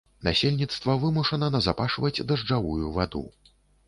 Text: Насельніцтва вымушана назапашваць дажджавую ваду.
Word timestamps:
Насельніцтва 0.27 0.95
вымушана 1.03 1.49
назапашваць 1.55 2.23
дажджавую 2.31 2.89
ваду. 2.97 3.23